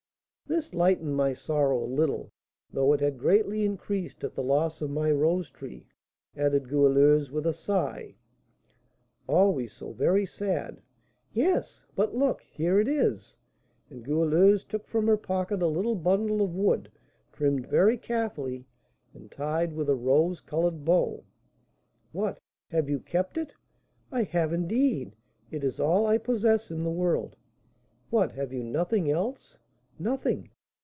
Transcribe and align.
This 0.47 0.73
lightened 0.73 1.15
my 1.15 1.33
sorrow 1.33 1.81
a 1.81 1.87
little, 1.87 2.29
though 2.69 2.91
it 2.91 2.99
had 2.99 3.17
greatly 3.17 3.63
increased 3.63 4.21
at 4.25 4.35
the 4.35 4.43
loss 4.43 4.81
of 4.81 4.89
my 4.89 5.09
rose 5.09 5.49
tree," 5.49 5.87
added 6.35 6.67
Goualeuse, 6.67 7.31
with 7.31 7.45
a 7.47 7.53
sigh. 7.53 8.15
"Always 9.27 9.71
so 9.71 9.93
very 9.93 10.25
sad." 10.25 10.81
"Yes; 11.31 11.85
but 11.95 12.13
look, 12.13 12.41
here 12.41 12.81
it 12.81 12.89
is." 12.89 13.37
And 13.89 14.03
Goualeuse 14.03 14.65
took 14.65 14.89
from 14.89 15.07
her 15.07 15.15
pocket 15.15 15.61
a 15.61 15.67
little 15.67 15.95
bundle 15.95 16.41
of 16.41 16.53
wood 16.53 16.91
trimmed 17.31 17.65
very 17.65 17.97
carefully, 17.97 18.65
and 19.13 19.31
tied 19.31 19.71
with 19.71 19.87
a 19.89 19.95
rose 19.95 20.41
coloured 20.41 20.83
bow. 20.83 21.23
"What, 22.11 22.39
have 22.71 22.89
you 22.89 22.99
kept 22.99 23.37
it?" 23.37 23.53
"I 24.11 24.23
have, 24.23 24.51
indeed; 24.51 25.15
it 25.49 25.63
is 25.63 25.79
all 25.79 26.05
I 26.07 26.17
possess 26.17 26.69
in 26.69 26.83
the 26.83 26.91
world." 26.91 27.37
"What, 28.09 28.33
have 28.33 28.51
you 28.51 28.65
nothing 28.65 29.09
else?" 29.09 29.57
"Nothing." 29.99 30.49